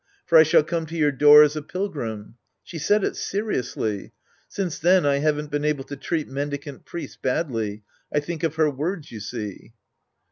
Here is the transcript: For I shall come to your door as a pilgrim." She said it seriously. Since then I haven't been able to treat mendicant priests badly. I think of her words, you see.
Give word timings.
For 0.25 0.35
I 0.35 0.41
shall 0.41 0.63
come 0.63 0.87
to 0.87 0.95
your 0.95 1.11
door 1.11 1.43
as 1.43 1.55
a 1.55 1.61
pilgrim." 1.61 2.33
She 2.63 2.79
said 2.79 3.03
it 3.03 3.15
seriously. 3.15 4.13
Since 4.49 4.79
then 4.79 5.05
I 5.05 5.17
haven't 5.17 5.51
been 5.51 5.63
able 5.63 5.83
to 5.83 5.95
treat 5.95 6.27
mendicant 6.27 6.85
priests 6.85 7.19
badly. 7.21 7.83
I 8.11 8.19
think 8.19 8.41
of 8.41 8.55
her 8.55 8.71
words, 8.71 9.11
you 9.11 9.19
see. 9.19 9.73